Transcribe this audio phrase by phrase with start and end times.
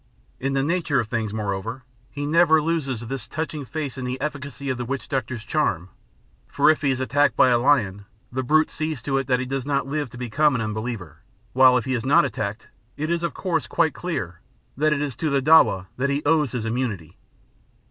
[0.39, 4.67] In the nature of things, moreover, he never loses this touching faith in the efficacy
[4.71, 5.89] of the witch doctor's charm;
[6.47, 9.45] for if he is attacked by a lion, the brute sees to it that he
[9.45, 11.19] does not live to become an unbeliever,
[11.53, 12.67] while if he is not attacked,
[12.97, 14.39] it is of course quite clear
[14.75, 17.19] that it is to the dawa that he owes his immunity.